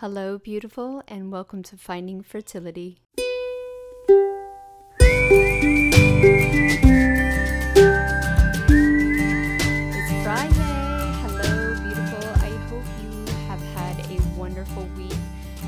[0.00, 2.98] Hello, beautiful, and welcome to Finding Fertility.
[3.16, 3.32] It's
[10.22, 10.52] Friday.
[11.22, 12.28] Hello, beautiful.
[12.44, 15.16] I hope you have had a wonderful week.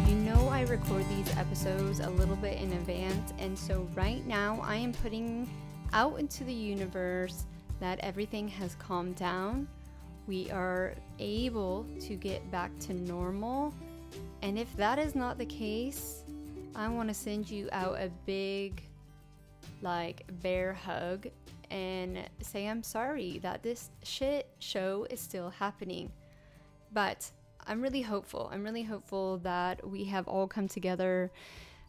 [0.07, 4.61] You know, I record these episodes a little bit in advance, and so right now
[4.63, 5.49] I am putting
[5.95, 7.47] out into the universe
[7.81, 9.67] that everything has calmed down.
[10.27, 13.73] We are able to get back to normal.
[14.43, 16.23] And if that is not the case,
[16.75, 18.83] I want to send you out a big,
[19.83, 21.27] like, bear hug
[21.71, 26.11] and say I'm sorry that this shit show is still happening.
[26.93, 27.31] But
[27.67, 28.49] I'm really hopeful.
[28.53, 31.31] I'm really hopeful that we have all come together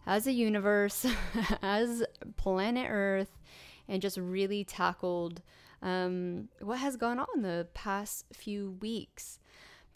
[0.06, 1.06] as a universe,
[1.62, 2.04] as
[2.36, 3.38] planet Earth,
[3.88, 5.42] and just really tackled
[5.82, 9.40] um, what has gone on the past few weeks.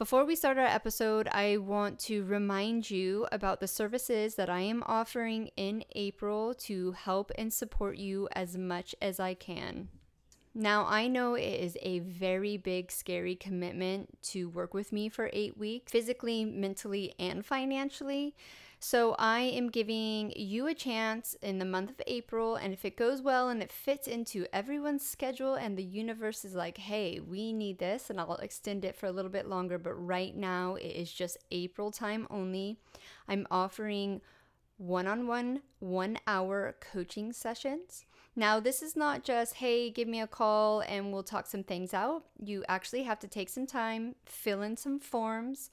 [0.03, 4.59] Before we start our episode, I want to remind you about the services that I
[4.59, 9.87] am offering in April to help and support you as much as I can.
[10.53, 15.29] Now, I know it is a very big, scary commitment to work with me for
[15.31, 18.35] eight weeks, physically, mentally, and financially.
[18.85, 22.97] So I am giving you a chance in the month of April, and if it
[22.97, 27.53] goes well and it fits into everyone's schedule, and the universe is like, hey, we
[27.53, 30.97] need this, and I'll extend it for a little bit longer, but right now it
[30.97, 32.77] is just April time only.
[33.25, 34.19] I'm offering
[34.75, 38.03] one on one, one hour coaching sessions.
[38.35, 41.93] Now, this is not just, hey, give me a call and we'll talk some things
[41.93, 42.23] out.
[42.43, 45.69] You actually have to take some time, fill in some forms.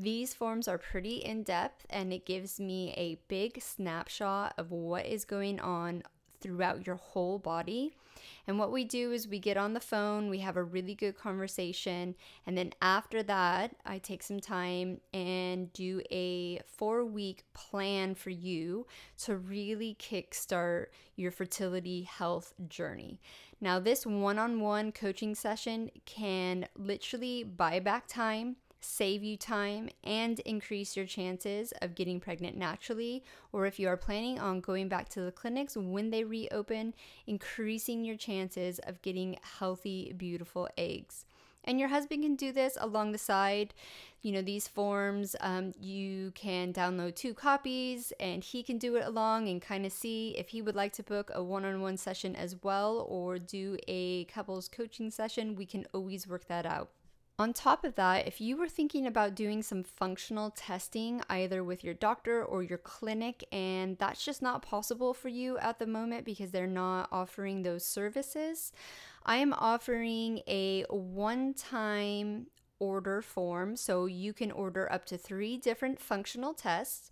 [0.00, 5.04] These forms are pretty in depth and it gives me a big snapshot of what
[5.06, 6.04] is going on
[6.40, 7.96] throughout your whole body.
[8.46, 11.18] And what we do is we get on the phone, we have a really good
[11.18, 12.14] conversation,
[12.46, 18.30] and then after that, I take some time and do a four week plan for
[18.30, 18.86] you
[19.24, 23.20] to really kickstart your fertility health journey.
[23.60, 29.88] Now, this one on one coaching session can literally buy back time save you time,
[30.04, 33.24] and increase your chances of getting pregnant naturally.
[33.52, 36.94] Or if you are planning on going back to the clinics when they reopen,
[37.26, 41.24] increasing your chances of getting healthy, beautiful eggs.
[41.64, 43.74] And your husband can do this along the side.
[44.22, 49.06] You know, these forms, um, you can download two copies and he can do it
[49.06, 51.98] along and kind of see if he would like to book a one on one
[51.98, 55.56] session as well or do a couples coaching session.
[55.56, 56.90] We can always work that out.
[57.40, 61.84] On top of that, if you were thinking about doing some functional testing either with
[61.84, 66.24] your doctor or your clinic, and that's just not possible for you at the moment
[66.24, 68.72] because they're not offering those services,
[69.24, 72.48] I am offering a one time
[72.80, 77.08] order form so you can order up to three different functional tests.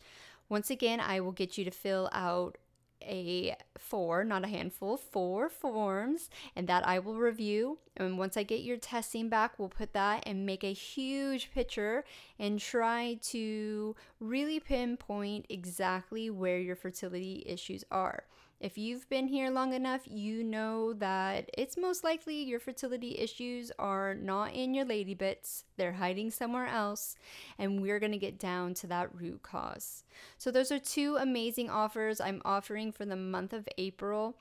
[0.49, 2.59] Once again, I will get you to fill out
[3.07, 7.79] a four, not a handful, four forms, and that I will review.
[7.97, 12.05] And once I get your testing back, we'll put that and make a huge picture
[12.39, 18.25] and try to really pinpoint exactly where your fertility issues are.
[18.59, 23.71] If you've been here long enough, you know that it's most likely your fertility issues
[23.79, 27.17] are not in your lady bits, they're hiding somewhere else,
[27.59, 30.05] and we're gonna get down to that root cause.
[30.39, 34.39] So, those are two amazing offers I'm offering for the month of April.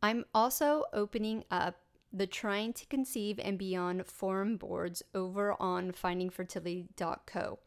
[0.00, 1.76] I'm also opening up
[2.12, 7.58] the Trying to Conceive and Beyond forum boards over on findingfertility.co.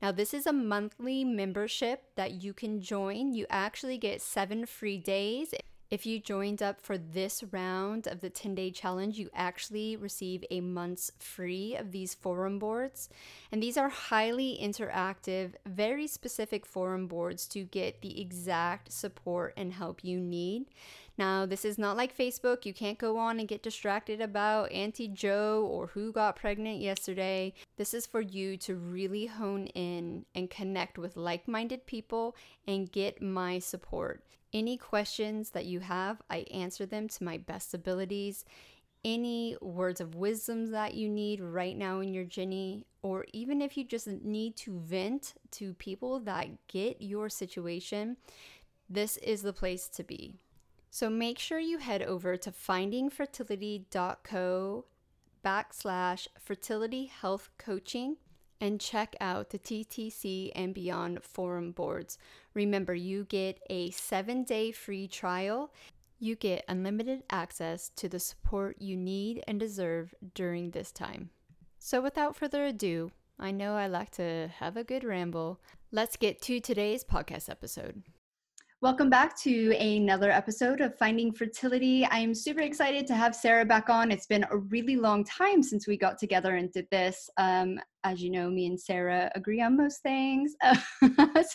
[0.00, 3.32] Now, this is a monthly membership that you can join.
[3.32, 5.54] You actually get seven free days.
[5.90, 10.44] If you joined up for this round of the 10 day challenge, you actually receive
[10.50, 13.08] a month's free of these forum boards.
[13.50, 19.72] And these are highly interactive, very specific forum boards to get the exact support and
[19.72, 20.66] help you need.
[21.16, 22.66] Now, this is not like Facebook.
[22.66, 27.54] You can't go on and get distracted about Auntie Joe or who got pregnant yesterday.
[27.78, 32.36] This is for you to really hone in and connect with like minded people
[32.66, 34.22] and get my support.
[34.52, 38.44] Any questions that you have, I answer them to my best abilities.
[39.04, 43.76] Any words of wisdom that you need right now in your journey, or even if
[43.76, 48.16] you just need to vent to people that get your situation,
[48.88, 50.34] this is the place to be.
[50.90, 54.84] So make sure you head over to findingfertility.co
[55.44, 58.16] backslash fertility health coaching
[58.60, 62.18] and check out the TTC and Beyond forum boards.
[62.54, 65.72] Remember, you get a seven day free trial.
[66.18, 71.30] You get unlimited access to the support you need and deserve during this time.
[71.78, 75.60] So, without further ado, I know I like to have a good ramble.
[75.92, 78.02] Let's get to today's podcast episode.
[78.80, 82.04] Welcome back to another episode of Finding Fertility.
[82.04, 84.12] I am super excited to have Sarah back on.
[84.12, 87.28] It's been a really long time since we got together and did this.
[87.38, 90.54] Um, as you know, me and Sarah agree on most things.
[90.62, 90.80] so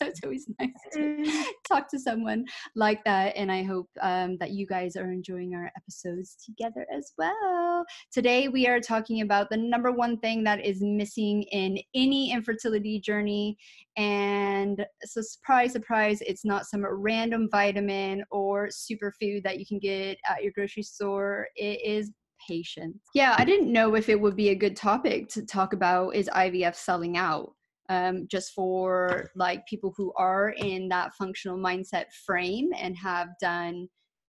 [0.01, 1.43] it's always nice to mm.
[1.67, 2.45] talk to someone
[2.75, 3.33] like that.
[3.35, 7.85] And I hope um, that you guys are enjoying our episodes together as well.
[8.11, 12.99] Today, we are talking about the number one thing that is missing in any infertility
[12.99, 13.57] journey.
[13.95, 20.17] And so, surprise, surprise, it's not some random vitamin or superfood that you can get
[20.29, 21.47] at your grocery store.
[21.55, 22.11] It is
[22.47, 22.99] patience.
[23.13, 26.29] Yeah, I didn't know if it would be a good topic to talk about is
[26.29, 27.53] IVF selling out.
[27.89, 33.89] Um, just for like people who are in that functional mindset frame and have done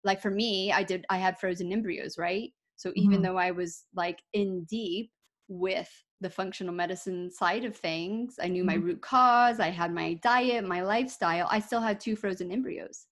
[0.03, 3.23] like for me i did i had frozen embryos right so even mm-hmm.
[3.23, 5.11] though i was like in deep
[5.47, 5.89] with
[6.21, 8.79] the functional medicine side of things i knew mm-hmm.
[8.79, 13.07] my root cause i had my diet my lifestyle i still had two frozen embryos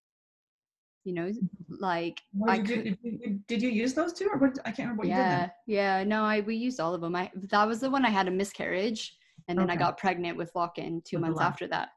[1.04, 1.32] you know
[1.80, 4.72] like I did, could, you, did, you, did, you, use those two or what i
[4.72, 7.32] can't remember what yeah, you did yeah no i we used all of them i
[7.36, 9.16] that was the one i had a miscarriage
[9.48, 9.74] and then okay.
[9.74, 11.90] i got pregnant with lock-in two with months after that.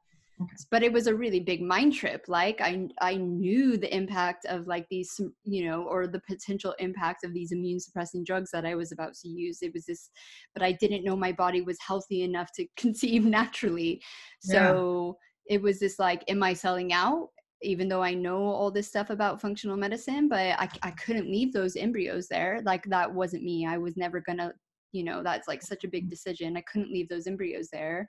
[0.42, 0.52] Okay.
[0.70, 4.66] but it was a really big mind trip like i i knew the impact of
[4.66, 8.74] like these you know or the potential impact of these immune suppressing drugs that i
[8.74, 9.58] was about to use.
[9.62, 10.10] It was this
[10.52, 14.02] but i didn't know my body was healthy enough to conceive naturally.
[14.40, 15.18] So
[15.48, 15.56] yeah.
[15.56, 17.28] it was this like am i selling out
[17.64, 21.52] even though I know all this stuff about functional medicine, but I, I couldn't leave
[21.52, 22.60] those embryos there.
[22.64, 23.66] Like that wasn't me.
[23.66, 24.52] I was never gonna,
[24.92, 26.56] you know, that's like such a big decision.
[26.56, 28.08] I couldn't leave those embryos there.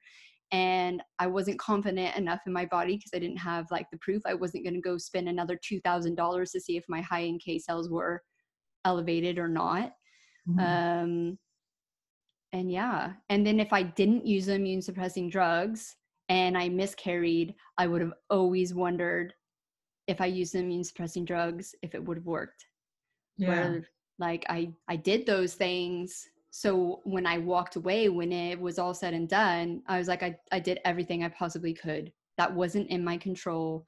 [0.52, 4.22] And I wasn't confident enough in my body because I didn't have like the proof.
[4.26, 8.22] I wasn't gonna go spend another $2,000 to see if my high NK cells were
[8.86, 9.94] elevated or not.
[10.48, 10.60] Mm-hmm.
[10.60, 11.40] Um,
[12.54, 13.14] and yeah.
[13.30, 15.96] And then if I didn't use immune suppressing drugs,
[16.30, 19.34] and I miscarried, I would have always wondered
[20.08, 22.66] if I used immune suppressing drugs, if it would have worked.
[23.38, 23.50] Yeah.
[23.50, 23.88] Where
[24.20, 26.28] like I I did those things.
[26.52, 30.24] So when I walked away, when it was all said and done, I was like,
[30.24, 32.14] I, I did everything I possibly could.
[32.38, 33.86] That wasn't in my control.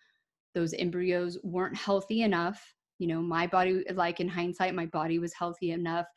[0.53, 2.61] Those embryos weren't healthy enough.
[2.99, 6.07] You know, my body, like in hindsight, my body was healthy enough.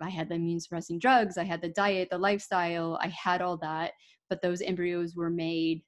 [0.00, 3.56] I had the immune suppressing drugs, I had the diet, the lifestyle, I had all
[3.58, 3.92] that.
[4.30, 5.82] But those embryos were made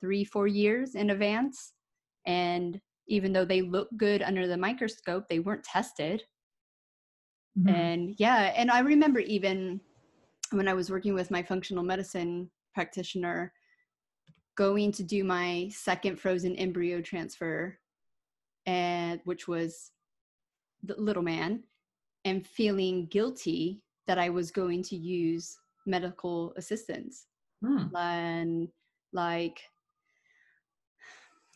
[0.00, 1.72] three, four years in advance
[2.26, 6.22] and even though they look good under the microscope they weren't tested
[7.58, 7.68] mm-hmm.
[7.68, 9.80] and yeah and i remember even
[10.52, 13.52] when i was working with my functional medicine practitioner
[14.56, 17.78] going to do my second frozen embryo transfer
[18.66, 19.92] and which was
[20.84, 21.62] the little man
[22.24, 25.56] and feeling guilty that i was going to use
[25.86, 27.26] medical assistance
[27.64, 27.90] mm.
[27.96, 28.68] and
[29.12, 29.60] like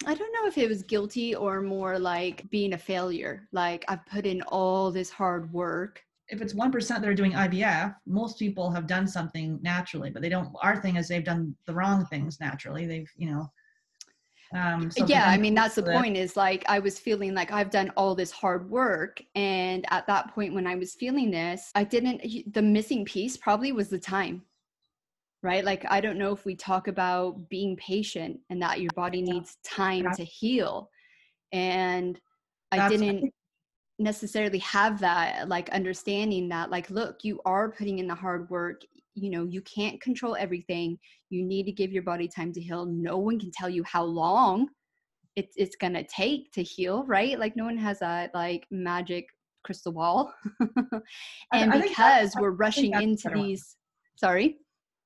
[0.06, 3.48] I don't know if it was guilty or more like being a failure.
[3.52, 6.02] Like I've put in all this hard work.
[6.28, 10.28] If it's 1% that are doing IVF, most people have done something naturally, but they
[10.28, 10.50] don't.
[10.62, 12.86] Our thing is they've done the wrong things naturally.
[12.86, 13.50] They've, you know,
[14.54, 17.90] um, yeah, I mean, that's the point is like I was feeling like I've done
[17.96, 19.20] all this hard work.
[19.34, 23.72] And at that point, when I was feeling this, I didn't, the missing piece probably
[23.72, 24.42] was the time
[25.44, 25.62] right?
[25.62, 29.58] Like, I don't know if we talk about being patient and that your body needs
[29.62, 30.88] time to heal.
[31.52, 32.18] And
[32.72, 33.30] I didn't
[33.98, 38.80] necessarily have that, like, understanding that, like, look, you are putting in the hard work.
[39.14, 40.98] You know, you can't control everything.
[41.28, 42.86] You need to give your body time to heal.
[42.86, 44.68] No one can tell you how long
[45.36, 47.38] it's it's gonna take to heal, right?
[47.38, 49.26] Like no one has that like magic
[49.62, 50.32] crystal ball.
[51.52, 53.76] and because we're rushing into these
[54.16, 54.58] sorry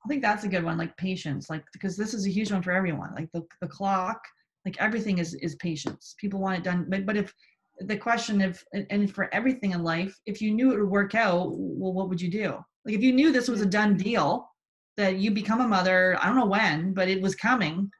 [0.04, 2.62] I think that's a good one, like patience, like because this is a huge one
[2.62, 3.14] for everyone.
[3.14, 4.20] Like the, the clock,
[4.64, 6.14] like everything is is patience.
[6.20, 7.32] People want it done, but but if
[7.80, 11.50] the question if and for everything in life, if you knew it would work out,
[11.50, 12.58] well, what would you do?
[12.84, 14.48] Like if you knew this was a done deal,
[14.96, 17.90] that you become a mother, I don't know when, but it was coming.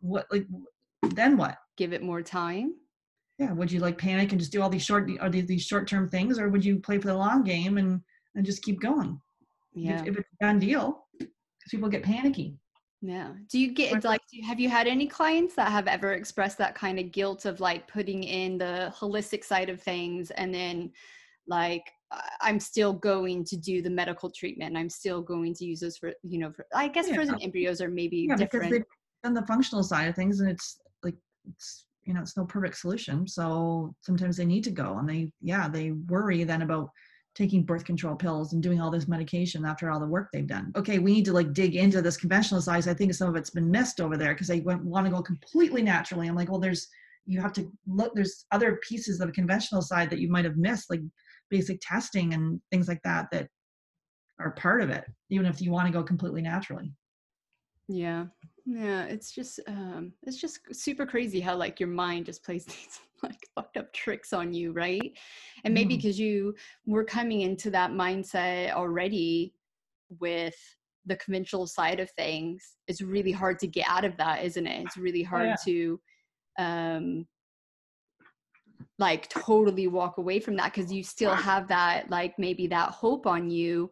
[0.00, 0.46] What like
[1.14, 1.56] then what?
[1.76, 2.74] Give it more time.
[3.38, 3.52] Yeah.
[3.52, 6.08] Would you like panic and just do all these short are these, these short term
[6.08, 8.00] things, or would you play for the long game and
[8.34, 9.20] and just keep going?
[9.74, 10.02] Yeah.
[10.02, 11.06] If, if it's a done deal,
[11.68, 12.56] because people get panicky.
[13.00, 13.32] Yeah.
[13.48, 16.58] Do you get like do you, have you had any clients that have ever expressed
[16.58, 20.90] that kind of guilt of like putting in the holistic side of things and then
[21.46, 21.92] like
[22.40, 24.76] I'm still going to do the medical treatment.
[24.76, 27.14] I'm still going to use those for you know for I guess yeah.
[27.14, 28.70] frozen embryos are maybe yeah, different.
[28.70, 28.86] Because
[29.22, 31.16] done the functional side of things and it's like
[31.48, 33.28] it's you know it's no perfect solution.
[33.28, 36.90] So sometimes they need to go and they yeah they worry then about
[37.38, 40.72] taking birth control pills and doing all this medication after all the work they've done.
[40.74, 42.88] Okay, we need to like dig into this conventional side.
[42.88, 45.80] I think some of it's been missed over there because they want to go completely
[45.80, 46.26] naturally.
[46.26, 46.88] I'm like, well, there's
[47.26, 48.12] you have to look.
[48.14, 51.00] There's other pieces of the conventional side that you might have missed, like
[51.48, 53.48] basic testing and things like that that
[54.40, 56.92] are part of it, even if you want to go completely naturally.
[57.86, 58.26] Yeah.
[58.66, 62.98] Yeah, it's just um it's just super crazy how like your mind just plays these
[63.22, 65.12] like fucked up tricks on you, right?
[65.64, 66.20] And maybe because mm.
[66.20, 66.54] you
[66.86, 69.54] were coming into that mindset already
[70.20, 70.56] with
[71.06, 74.84] the conventional side of things, it's really hard to get out of that, isn't it?
[74.84, 75.56] It's really oh, hard oh, yeah.
[75.64, 76.00] to
[76.58, 77.26] um
[78.98, 83.26] like totally walk away from that because you still have that like maybe that hope
[83.26, 83.90] on you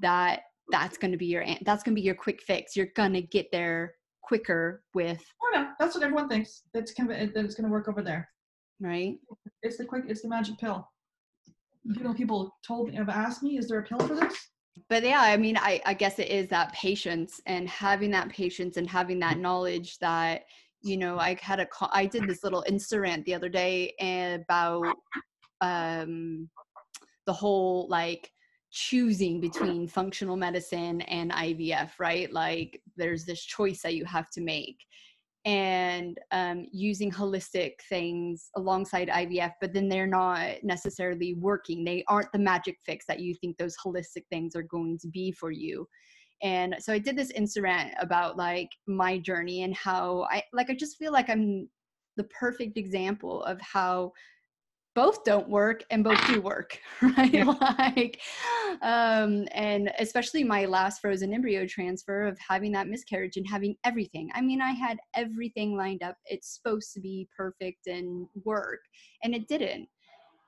[0.00, 3.12] that that's going to be your that's going to be your quick fix you're going
[3.12, 7.64] to get there quicker with oh no that's what everyone thinks of that it's going
[7.64, 8.28] to work over there
[8.82, 9.16] right
[9.62, 10.86] it's the quick it's the magic pill
[11.84, 14.36] you know people told me have asked me is there a pill for this
[14.88, 18.76] but yeah i mean i i guess it is that patience and having that patience
[18.76, 20.42] and having that knowledge that
[20.82, 24.94] you know i had a i did this little insta the other day about
[25.60, 26.48] um
[27.26, 28.30] the whole like
[28.72, 32.32] choosing between functional medicine and IVF, right?
[32.32, 34.78] Like there's this choice that you have to make.
[35.44, 41.84] And um, using holistic things alongside IVF, but then they're not necessarily working.
[41.84, 45.32] They aren't the magic fix that you think those holistic things are going to be
[45.32, 45.86] for you.
[46.42, 50.74] And so I did this Instagram about like my journey and how I like, I
[50.74, 51.68] just feel like I'm
[52.16, 54.12] the perfect example of how
[54.94, 57.32] both don't work and both do work right?
[57.32, 57.44] Yeah.
[57.44, 58.20] like
[58.82, 64.30] um and especially my last frozen embryo transfer of having that miscarriage and having everything.
[64.34, 66.16] I mean i had everything lined up.
[66.26, 68.80] It's supposed to be perfect and work
[69.22, 69.88] and it didn't.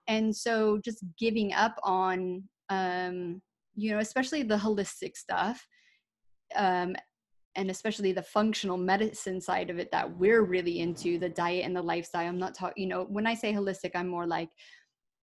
[0.07, 3.41] And so just giving up on um
[3.75, 5.67] you know especially the holistic stuff
[6.57, 6.95] um
[7.57, 11.75] and especially the functional medicine side of it that we're really into the diet and
[11.77, 14.49] the lifestyle i'm not talking you know when i say holistic i'm more like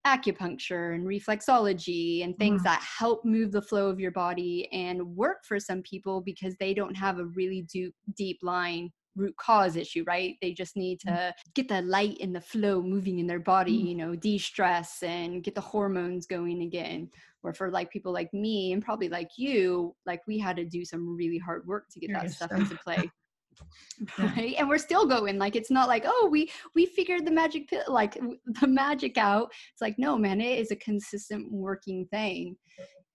[0.05, 2.63] acupuncture and reflexology and things mm.
[2.63, 6.73] that help move the flow of your body and work for some people because they
[6.73, 11.13] don't have a really deep deep line root cause issue right they just need mm.
[11.13, 13.89] to get the light and the flow moving in their body mm.
[13.89, 17.07] you know de-stress and get the hormones going again
[17.43, 20.85] or for like people like me and probably like you like we had to do
[20.85, 23.09] some really hard work to get that stuff into play.
[24.17, 24.55] Right?
[24.57, 27.83] And we're still going like it's not like oh we we figured the magic pill
[27.87, 28.17] like
[28.61, 29.51] the magic out.
[29.71, 32.55] It's like no man it is a consistent working thing.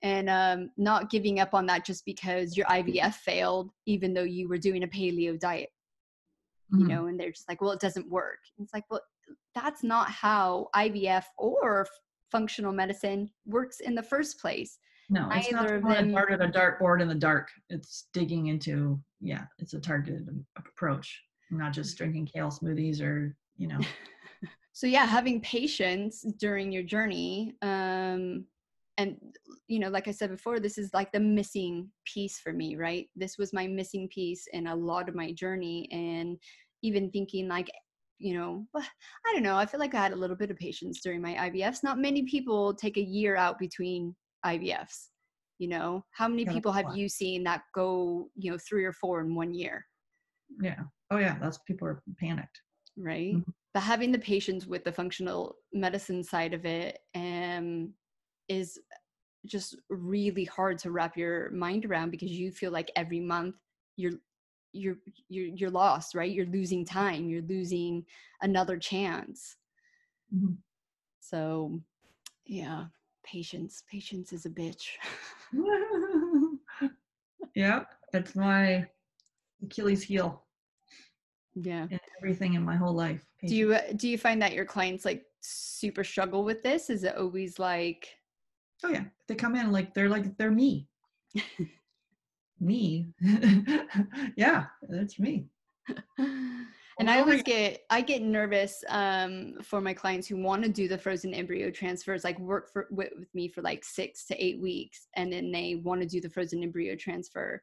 [0.03, 4.49] And um not giving up on that just because your ivf failed even though you
[4.49, 5.71] were doing a paleo diet
[6.73, 6.83] mm-hmm.
[6.83, 8.39] you know and they're just like well it doesn't work.
[8.59, 9.01] It's like well
[9.55, 11.87] that's not how ivf or
[12.31, 14.79] functional medicine works in the first place.
[15.09, 16.13] No, it's Neither not them...
[16.13, 17.49] part of a dartboard in the dark.
[17.71, 23.69] It's digging into, yeah, it's a targeted approach, not just drinking kale smoothies or, you
[23.69, 23.79] know.
[24.73, 28.45] so yeah, having patience during your journey, um,
[28.99, 29.17] and
[29.69, 33.09] you know, like I said before, this is like the missing piece for me, right?
[33.15, 36.39] This was my missing piece in a lot of my journey, and
[36.83, 37.71] even thinking like
[38.19, 39.57] you know, I don't know.
[39.57, 41.83] I feel like I had a little bit of patience during my IVFs.
[41.83, 45.09] Not many people take a year out between IVFs.
[45.59, 48.93] You know, how many yeah, people have you seen that go, you know, three or
[48.93, 49.87] four in one year?
[50.61, 50.81] Yeah.
[51.11, 51.39] Oh, yeah.
[51.41, 52.61] That's people are panicked.
[52.99, 53.35] Right.
[53.35, 53.51] Mm-hmm.
[53.73, 57.93] But having the patience with the functional medicine side of it um,
[58.49, 58.79] is
[59.47, 63.55] just really hard to wrap your mind around because you feel like every month
[63.97, 64.13] you're
[64.77, 64.97] you're
[65.29, 66.31] you're you're lost right?
[66.31, 67.29] You're losing time.
[67.29, 68.05] You're losing
[68.43, 69.57] another chance.
[70.35, 70.55] Mm-hmm.
[71.21, 71.81] so
[72.47, 72.87] yeah
[73.25, 73.83] patience.
[73.91, 74.87] Patience is a bitch.
[77.55, 78.87] Yeah it's my
[79.63, 80.43] achilles heel.
[81.55, 81.87] Yeah.
[81.91, 83.51] In everything in my whole life patience.
[83.51, 86.91] do you do you find that your clients like super struggle with this?
[86.91, 88.09] Is it always like
[88.85, 89.05] oh yeah.
[89.27, 90.89] They come in like they're like they're me
[92.61, 93.07] me.
[94.37, 95.47] Yeah that's me.
[96.99, 100.89] And i always get i get nervous um, for my clients who want to do
[100.89, 104.61] the frozen embryo transfers like work for with, with me for like six to eight
[104.63, 107.61] weeks and then they want to do the frozen embryo transfer.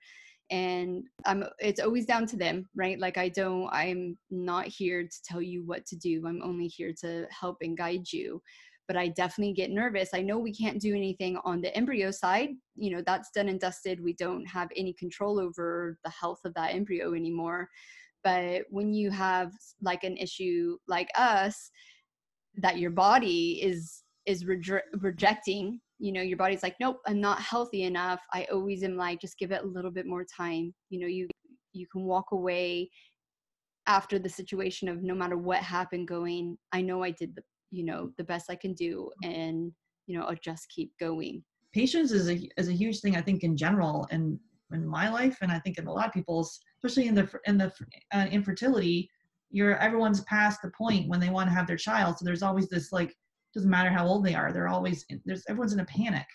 [0.52, 3.00] And i'm it's always down to them right?
[3.00, 6.24] Like i don't i'm not here to tell you what to do.
[6.28, 8.40] I'm only here to help and guide you
[8.88, 10.10] but I definitely get nervous.
[10.14, 12.50] I know we can't do anything on the embryo side.
[12.76, 14.04] You know, that's done and dusted.
[14.04, 17.70] We don't have any control over the health of that embryo anymore.
[18.24, 21.72] But when you have like an issue like us,
[22.58, 27.42] that your body is is re- rejecting you know your body's like nope i'm not
[27.42, 31.00] healthy enough i always am like just give it a little bit more time you
[31.00, 31.28] know you
[31.74, 32.90] you can walk away
[33.88, 37.42] after the situation of no matter what happened going i know i did the
[37.74, 39.72] you know the best i can do and
[40.06, 41.44] you know i'll just keep going.
[41.74, 44.40] Patience is a is a huge thing i think in general and
[44.72, 47.58] in my life and i think in a lot of people's especially in the in
[47.58, 47.72] the
[48.14, 49.10] uh, infertility
[49.50, 52.70] you're everyone's past the point when they want to have their child so there's always
[52.70, 53.16] this like
[53.54, 56.26] doesn't matter how old they are they're always there's everyone's in a panic.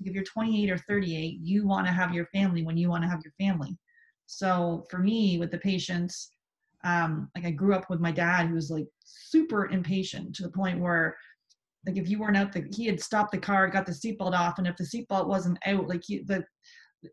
[0.00, 3.02] Like if you're 28 or 38 you want to have your family when you want
[3.04, 3.78] to have your family.
[4.26, 6.30] So for me with the patients
[6.86, 10.50] um like i grew up with my dad who was like super impatient to the
[10.50, 11.16] point where
[11.86, 14.58] like if you weren't out the he had stopped the car got the seatbelt off
[14.58, 16.44] and if the seatbelt wasn't out like he, the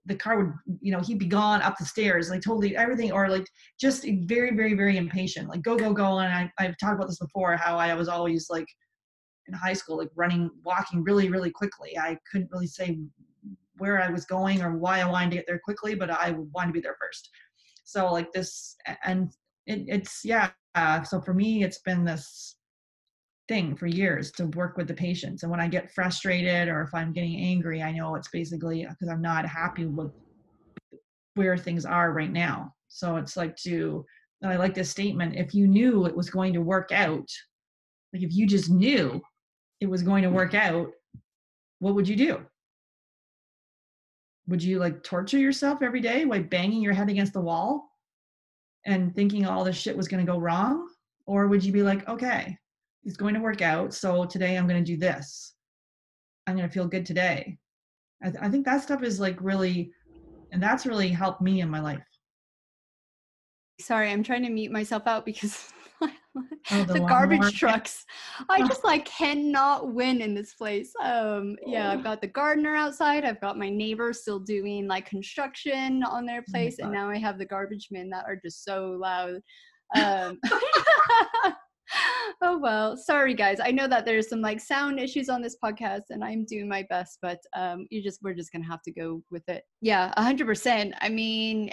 [0.05, 3.27] the car would you know he'd be gone up the stairs like totally everything or
[3.29, 3.45] like
[3.79, 7.19] just very very very impatient like go go go and I, i've talked about this
[7.19, 8.67] before how i was always like
[9.47, 11.97] in high school like running walking really really quickly.
[11.97, 12.99] I couldn't really say
[13.77, 16.67] where i was going or why i wanted to get there quickly but i wanted
[16.67, 17.29] to be there first.
[17.85, 19.31] So like this and
[19.67, 22.55] it, it's yeah uh, so for me it's been this
[23.47, 25.43] thing for years to work with the patients.
[25.43, 29.09] And when i get frustrated or if i'm getting angry i know it's basically because
[29.09, 30.11] i'm not happy with
[31.35, 32.73] where things are right now.
[32.87, 34.05] So it's like to
[34.43, 37.27] i like this statement if you knew it was going to work out
[38.13, 39.21] like if you just knew
[39.79, 40.91] it was going to work out
[41.79, 42.41] what would you do?
[44.47, 47.92] Would you like torture yourself every day by banging your head against the wall
[48.85, 50.87] and thinking all this shit was going to go wrong
[51.25, 52.57] or would you be like okay
[53.03, 53.93] it's going to work out.
[53.93, 55.55] So today I'm going to do this.
[56.47, 57.57] I'm going to feel good today.
[58.21, 59.91] I, th- I think that stuff is like really,
[60.51, 62.03] and that's really helped me in my life.
[63.79, 66.09] Sorry, I'm trying to mute myself out because oh,
[66.69, 68.05] the, the garbage trucks.
[68.49, 70.91] I just like cannot win in this place.
[71.01, 73.25] Um, yeah, I've got the gardener outside.
[73.25, 77.09] I've got my neighbor still doing like construction on their oh place, oh and now
[77.09, 79.39] I have the garbage men that are just so loud.
[79.95, 80.39] Um,
[82.41, 86.03] oh well sorry guys i know that there's some like sound issues on this podcast
[86.09, 89.21] and i'm doing my best but um you just we're just gonna have to go
[89.31, 91.69] with it yeah 100% i mean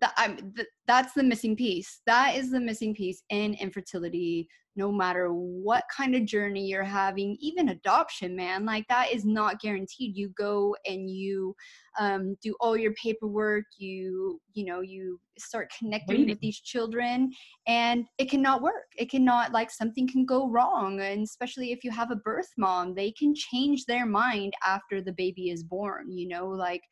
[0.00, 2.00] that I'm, th- that's the missing piece.
[2.06, 4.48] That is the missing piece in infertility.
[4.76, 9.60] No matter what kind of journey you're having even adoption man like that is not
[9.60, 10.16] guaranteed.
[10.16, 11.54] You go and you
[12.00, 13.66] um, do all your paperwork.
[13.76, 17.30] You you know you start connecting with these children
[17.68, 18.86] and it cannot work.
[18.96, 22.94] It cannot like something can go wrong and especially if you have a birth mom
[22.94, 26.82] they can change their mind after the baby is born you know like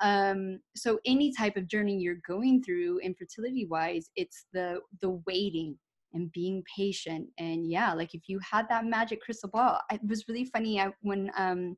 [0.00, 5.76] um, so any type of journey you're going through infertility wise it's the the waiting
[6.12, 10.24] and being patient and yeah like if you had that magic crystal ball it was
[10.28, 11.76] really funny I, when um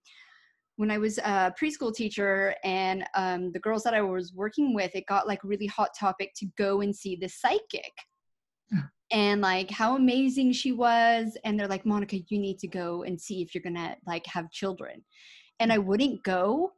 [0.76, 4.94] when I was a preschool teacher and um, the girls that I was working with,
[4.94, 7.92] it got like really hot topic to go and see the psychic
[9.12, 11.36] and like how amazing she was.
[11.44, 14.50] And they're like, Monica, you need to go and see if you're gonna like have
[14.50, 15.04] children.
[15.60, 16.72] And I wouldn't go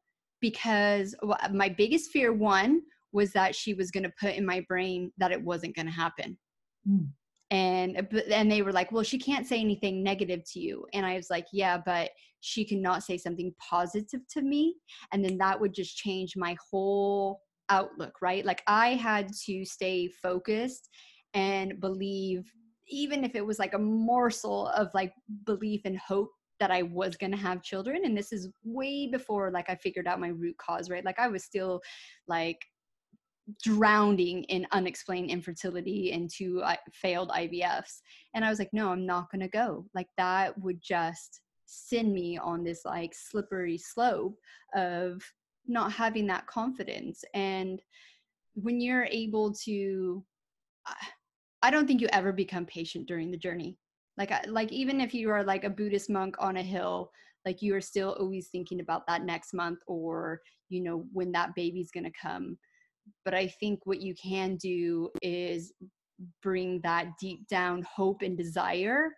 [0.44, 1.14] because
[1.50, 2.82] my biggest fear one
[3.14, 5.92] was that she was going to put in my brain that it wasn't going to
[5.92, 6.36] happen.
[6.86, 7.08] Mm.
[7.50, 10.84] and and they were like well she can't say anything negative to you.
[10.92, 14.74] And i was like yeah but she cannot say something positive to me.
[15.12, 18.44] And then that would just change my whole outlook right?
[18.44, 20.90] Like i had to stay focused
[21.32, 22.42] and believe
[22.88, 25.14] even if it was like a morsel of like
[25.46, 28.02] belief and hope that I was going to have children.
[28.04, 31.04] And this is way before like I figured out my root cause, right?
[31.04, 31.80] Like I was still
[32.28, 32.64] like
[33.62, 36.62] drowning in unexplained infertility and two
[36.92, 38.00] failed IVFs.
[38.34, 39.86] And I was like, no, I'm not going to go.
[39.94, 44.38] Like that would just send me on this like slippery slope
[44.74, 45.22] of
[45.66, 47.24] not having that confidence.
[47.34, 47.80] And
[48.54, 50.24] when you're able to,
[51.62, 53.76] I don't think you ever become patient during the journey
[54.16, 57.10] like uh, like even if you are like a buddhist monk on a hill
[57.44, 61.54] like you are still always thinking about that next month or you know when that
[61.54, 62.56] baby's going to come.
[63.24, 65.72] But i think what you can do is
[66.42, 69.10] bring that deep down hope and desire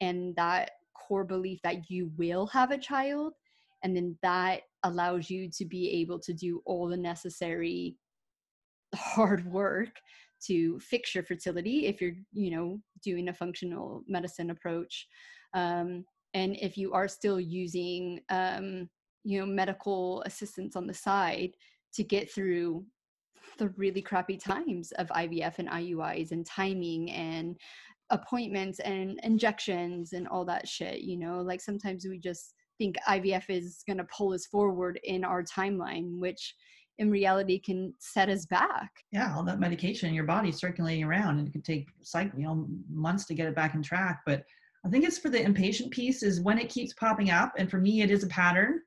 [0.00, 3.32] and that core belief that you will have a child
[3.82, 7.96] and then that allows you to be able to do all the necessary
[8.94, 10.00] hard work
[10.46, 15.06] to fix your fertility if you're you know doing a functional medicine approach.
[15.54, 18.88] Um, and if you are still using um,
[19.24, 21.52] you know medical assistance on the side
[21.94, 22.84] to get through
[23.58, 27.56] the really crappy times of IVF and IUIs and timing and
[28.10, 33.44] appointments and injections and all that shit you know like sometimes we just think ivf
[33.48, 36.54] is going to pull us forward in our timeline which
[36.98, 38.90] in reality can set us back.
[39.10, 42.66] Yeah all that medication in your body circulating around and it can take you know
[42.90, 44.20] months to get it back in track.
[44.26, 44.44] But
[44.84, 47.78] i think it's for the impatient piece is when it keeps popping up and for
[47.78, 48.80] me it is a pattern.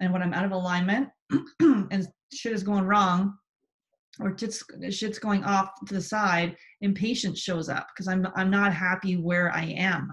[0.00, 1.08] And when i'm out of alignment
[1.60, 3.34] and shit is going wrong
[4.20, 8.72] or shit's, shit's going off to the side impatience shows up because i'm i'm not
[8.72, 10.12] happy where i am.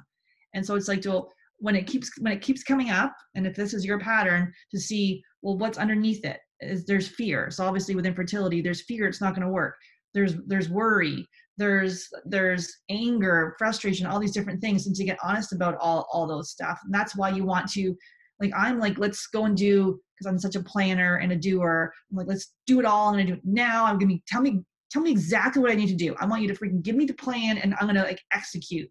[0.54, 1.28] And so it's like to
[1.60, 4.80] when it keeps when it keeps coming up and if this is your pattern to
[4.80, 7.49] see well what's underneath it is there's fear.
[7.51, 9.75] So obviously with infertility there's fear it's not going to work.
[10.13, 14.87] There's there's worry there's there's anger frustration all these different things.
[14.87, 17.95] And to get honest about all all those stuff and that's why you want to
[18.39, 21.93] like i'm like let's go and do because i'm such a planner and a doer.
[22.09, 23.85] I'm like let's do it all i'm gonna do it now.
[23.85, 26.15] I'm gonna be tell me tell me exactly what i need to do.
[26.19, 28.89] I want you to freaking give me the plan and i'm gonna like execute.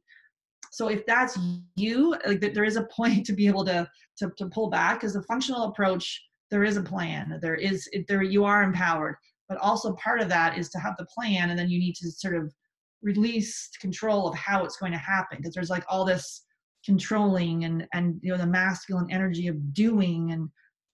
[0.71, 1.39] So if that's
[1.77, 5.15] you like there is a point to be able to to, to pull back because
[5.15, 9.17] the functional approach there is a plan there is there you are empowered.
[9.49, 12.11] But also part of that is to have the plan and then you need to
[12.11, 12.53] sort of
[13.01, 16.45] release control of how it's going to happen because there's like all this
[16.85, 20.49] controlling and and you know the masculine energy of doing and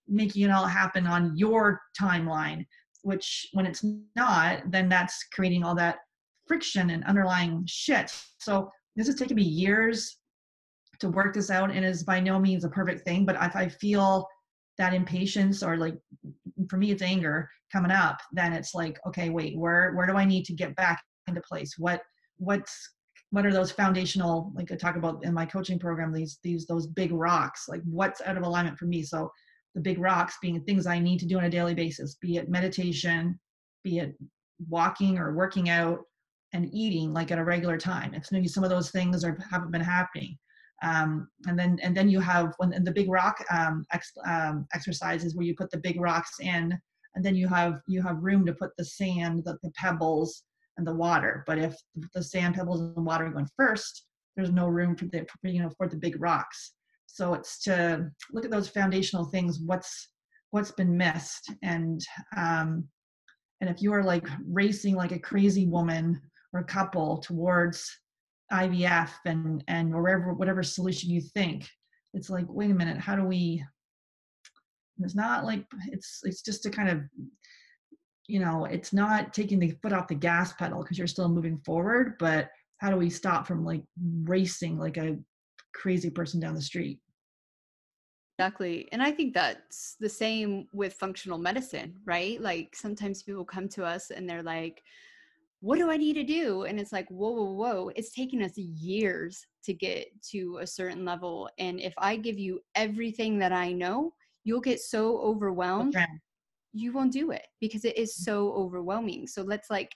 [0.06, 2.64] making it all happen on your timeline
[3.02, 3.84] which when it's
[4.16, 5.98] not then that's creating all that
[6.46, 8.12] friction and underlying shit.
[8.38, 10.18] So this has taken me years
[11.00, 13.68] to work this out and is by no means a perfect thing but if i
[13.68, 14.26] feel
[14.78, 15.96] that impatience or like
[16.68, 20.24] for me it's anger coming up then it's like okay wait where where do i
[20.24, 21.74] need to get back into place?
[21.78, 22.02] What
[22.36, 22.90] what's
[23.30, 26.86] what are those foundational like i talk about in my coaching program these these those
[26.86, 29.02] big rocks like what's out of alignment for me?
[29.02, 29.30] So
[29.74, 32.48] the big rocks being things i need to do on a daily basis be it
[32.48, 33.38] meditation
[33.82, 34.14] be it
[34.68, 36.00] walking or working out
[36.52, 38.14] and eating like at a regular time.
[38.14, 40.38] If maybe some of those things are haven't been happening
[40.84, 45.34] um, and then and then you have when the big rock um, ex, um, exercises
[45.34, 46.78] where you put the big rocks in
[47.14, 50.44] and then you have you have room to put the sand the, the pebbles
[50.76, 51.44] and the water.
[51.46, 51.76] But if
[52.14, 55.62] the sand pebbles and the water are going first there's no room for the you
[55.62, 56.72] know for the big rocks.
[57.06, 60.10] So it's to look at those foundational things what's
[60.50, 61.52] what's been missed.
[61.62, 62.00] And
[62.36, 62.86] um
[63.60, 66.20] and if you are like racing like a crazy woman
[66.52, 67.88] or couple towards
[68.52, 71.68] IVF and and wherever whatever solution you think.
[72.12, 73.64] It's like, wait a minute, how do we?
[75.00, 77.00] It's not like it's it's just to kind of,
[78.28, 81.58] you know, it's not taking the foot off the gas pedal because you're still moving
[81.64, 83.82] forward, but how do we stop from like
[84.24, 85.16] racing like a
[85.74, 87.00] crazy person down the street?
[88.38, 88.88] Exactly.
[88.90, 92.40] And I think that's the same with functional medicine, right?
[92.40, 94.82] Like sometimes people come to us and they're like,
[95.64, 96.64] what do I need to do?
[96.64, 97.90] And it's like, whoa, whoa, whoa.
[97.96, 101.48] It's taken us years to get to a certain level.
[101.58, 104.12] And if I give you everything that I know,
[104.44, 105.96] you'll get so overwhelmed.
[105.96, 106.04] Okay.
[106.74, 108.24] You won't do it because it is mm.
[108.24, 109.26] so overwhelming.
[109.26, 109.90] So let's like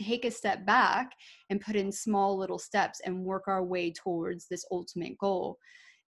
[0.00, 1.10] take a step back
[1.50, 5.58] and put in small little steps and work our way towards this ultimate goal.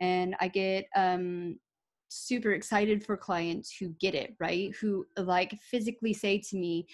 [0.01, 1.59] And I get um,
[2.09, 4.75] super excited for clients who get it, right?
[4.81, 6.87] Who like physically say to me,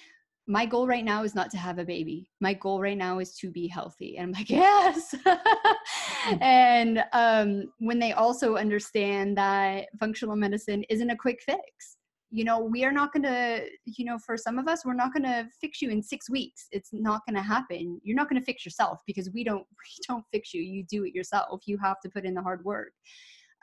[0.47, 2.31] my goal right now is not to have a baby.
[2.41, 4.19] My goal right now is to be healthy.
[4.19, 5.15] And I'm like, yes.
[6.41, 11.97] And um, when they also understand that functional medicine isn't a quick fix,
[12.31, 15.13] you know, we are not going to, you know, for some of us, we're not
[15.13, 16.67] going to fix you in six weeks.
[16.73, 18.01] It's not going to happen.
[18.03, 20.63] You're not going to fix yourself because we don't, we don't fix you.
[20.63, 21.63] You do it yourself.
[21.67, 22.93] You have to put in the hard work.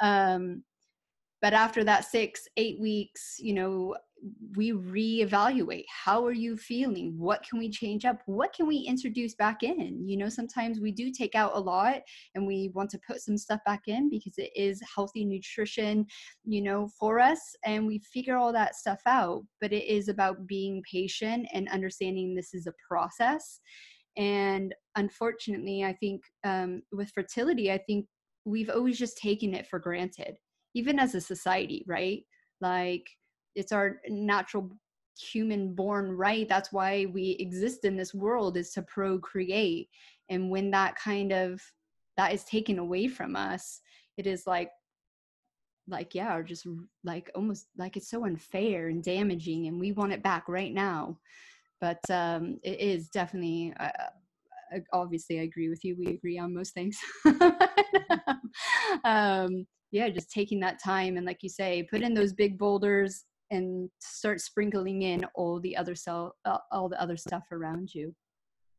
[0.02, 0.64] Um,
[1.42, 3.96] but after that six, eight weeks, you know,
[4.56, 7.16] we reevaluate how are you feeling?
[7.18, 8.20] What can we change up?
[8.26, 10.08] What can we introduce back in?
[10.08, 12.02] You know sometimes we do take out a lot
[12.36, 16.06] and we want to put some stuff back in because it is healthy nutrition
[16.44, 20.48] you know for us and we figure all that stuff out but it is about
[20.48, 23.60] being patient and understanding this is a process.
[24.18, 28.06] And unfortunately i think um, with fertility i think
[28.44, 30.36] we've always just taken it for granted
[30.74, 32.24] even as a society right?
[32.60, 33.08] Like
[33.56, 34.70] it's our natural
[35.20, 36.48] human born right.
[36.48, 39.90] That's why we exist in this world is to procreate.
[40.30, 41.62] And when that kind of
[42.18, 43.82] that is taken away from us
[44.18, 44.70] it is like
[45.88, 46.68] like yeah or just
[47.04, 51.18] like almost like it's so unfair and damaging and we want it back right now.
[51.80, 53.90] But um it is definitely uh,
[54.76, 55.96] uh obviously i agree with you.
[55.98, 56.98] We agree on most things.
[59.06, 63.24] Um yeah just taking that time and like you say put in those big boulders
[63.52, 68.16] and start sprinkling in all the other cell uh, all the other stuff around you.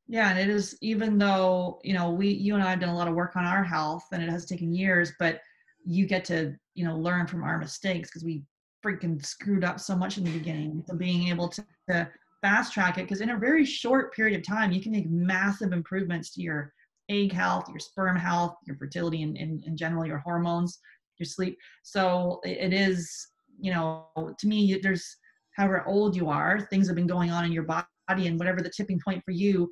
[0.08, 2.96] Yeah and it is even though you know we you and i have done a
[2.96, 5.40] lot of work on our health and it has taken years but
[5.84, 8.42] you get to you know learn from our mistakes because we
[8.84, 10.82] freaking screwed up so much in the beginning.
[10.86, 14.44] So being able to, to fast track it because in a very short period of
[14.44, 16.72] time you can make massive improvements to your
[17.08, 20.80] egg health your sperm health your fertility and in, in general your hormones
[21.18, 21.56] your sleep.
[21.82, 23.28] So it is
[23.62, 24.06] you know
[24.38, 25.16] to me there's
[25.56, 28.72] however old you are things have been going on in your body and whatever the
[28.76, 29.68] tipping point for you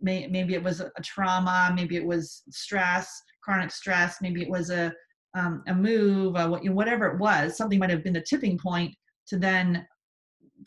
[0.00, 3.08] may, maybe it was a trauma maybe it was stress
[3.42, 4.92] chronic stress maybe it was a
[5.36, 8.94] um, a move uh, whatever it was something might have been the tipping point
[9.26, 9.86] to then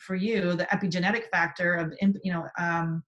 [0.00, 3.02] for you the epigenetic factor of you know um,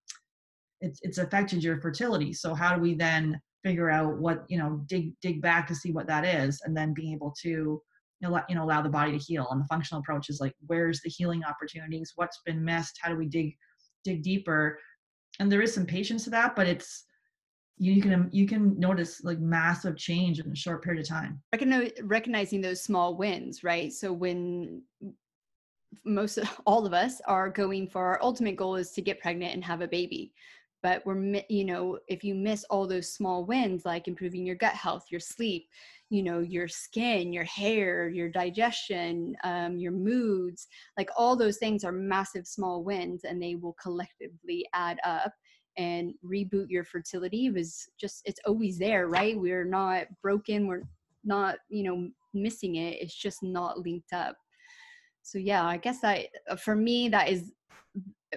[0.80, 2.32] it's it's affected your fertility.
[2.32, 5.92] So how do we then figure out what you know dig dig back to see
[5.92, 7.80] what that is and then being able to
[8.28, 9.48] know, you know allow the body to heal.
[9.50, 12.12] And the functional approach is like where's the healing opportunities?
[12.16, 12.98] What's been missed?
[13.02, 13.56] How do we dig
[14.04, 14.78] dig deeper?
[15.38, 17.04] And there is some patience to that but it's
[17.82, 21.40] you can you can notice like massive change in a short period of time.
[22.02, 23.90] Recognizing those small wins right?
[23.90, 24.82] So when
[26.04, 29.64] most all of us are going for our ultimate goal is to get pregnant and
[29.64, 30.32] have a baby.
[30.82, 34.74] But we're you know if you miss all those small wins like improving your gut
[34.74, 35.66] health your sleep
[36.10, 40.66] you know your skin your hair your digestion um, your moods
[40.98, 45.32] like all those things are massive small wins and they will collectively add up
[45.78, 49.38] and reboot your fertility was just it's always there right?
[49.38, 50.82] We're not broken we're
[51.24, 54.36] not you know missing it it's just not linked up.
[55.22, 56.26] So yeah i guess that
[56.58, 57.52] for me that is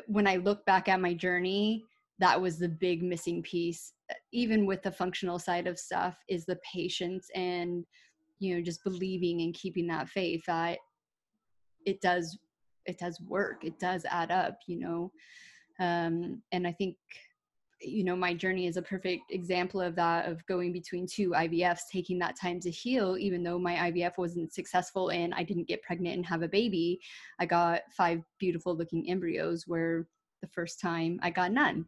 [0.08, 1.86] when i look back at my journey
[2.20, 3.94] that was the big missing piece
[4.32, 7.86] even with the functional side of stuff is the patience and
[8.40, 10.44] you know just believing and keeping that faith.
[10.48, 10.80] That
[11.86, 12.38] it does
[12.86, 13.64] it does work.
[13.64, 15.12] It does add up you know?
[15.80, 16.98] Um and i think
[17.82, 21.82] you know my journey is a perfect example of that of going between two ivfs
[21.92, 25.82] taking that time to heal even though my ivf wasn't successful and i didn't get
[25.82, 27.00] pregnant and have a baby.
[27.40, 30.08] I got five beautiful looking embryos where
[30.42, 31.88] the first time i got none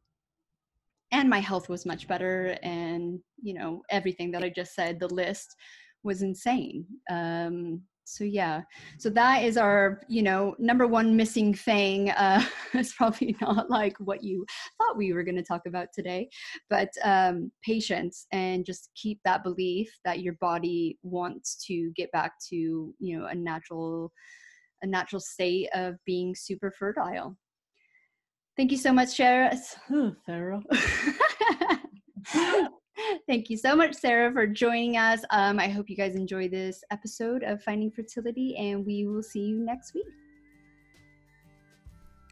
[1.16, 5.08] and my health was much better and you know everything that i just said the
[5.08, 5.56] list
[6.06, 6.86] was insane.
[7.10, 8.62] Um so yeah.
[9.00, 12.12] So that is our you know number one missing thing.
[12.18, 14.46] Uh it's probably not like what you
[14.78, 16.28] thought we were going to talk about today
[16.70, 22.34] but um patience and just keep that belief that your body wants to get back
[22.50, 22.56] to
[23.00, 24.12] you know a natural
[24.84, 27.38] a natural state of being super fertile
[28.58, 29.58] Thank you so much, Sarah.
[29.92, 30.62] Oh, Sarah.
[33.28, 35.20] Thank you so much, Sarah, for joining us.
[35.30, 39.42] Um, I hope you guys enjoy this episode of Finding Fertility, and we will see
[39.42, 40.06] you next week.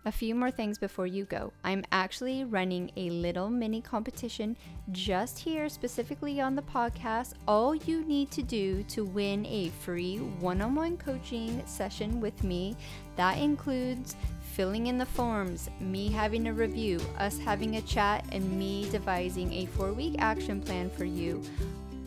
[0.05, 1.53] A few more things before you go.
[1.63, 4.57] I'm actually running a little mini competition
[4.91, 7.36] just here, specifically on the podcast.
[7.47, 12.43] All you need to do to win a free one on one coaching session with
[12.43, 12.75] me
[13.15, 14.15] that includes
[14.54, 19.52] filling in the forms, me having a review, us having a chat, and me devising
[19.52, 21.41] a four week action plan for you.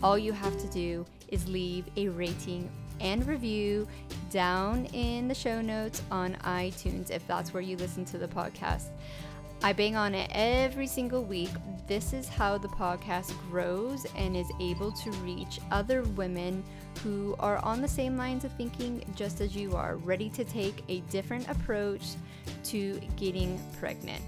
[0.03, 2.69] All you have to do is leave a rating
[3.01, 3.87] and review
[4.31, 8.89] down in the show notes on iTunes if that's where you listen to the podcast.
[9.63, 11.51] I bang on it every single week.
[11.87, 16.63] This is how the podcast grows and is able to reach other women
[17.03, 20.85] who are on the same lines of thinking just as you are, ready to take
[20.89, 22.03] a different approach
[22.65, 24.23] to getting pregnant.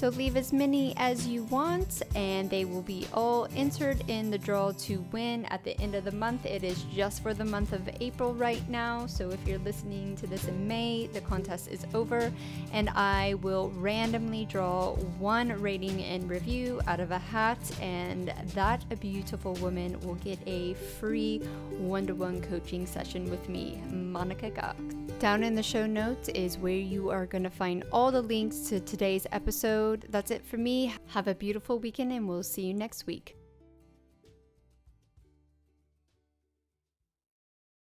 [0.00, 4.38] So leave as many as you want, and they will be all entered in the
[4.38, 6.46] draw to win at the end of the month.
[6.46, 9.06] It is just for the month of April right now.
[9.06, 12.32] So if you're listening to this in May, the contest is over,
[12.72, 18.82] and I will randomly draw one rating and review out of a hat, and that
[19.00, 21.40] beautiful woman will get a free
[21.76, 25.18] one to one coaching session with me, Monica Gok.
[25.18, 28.60] Down in the show notes is where you are going to find all the links
[28.70, 30.12] to today's episode episode.
[30.12, 30.94] That's it for me.
[31.08, 33.39] Have a beautiful weekend, and we'll see you next week.